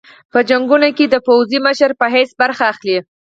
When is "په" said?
0.31-0.39, 1.99-2.05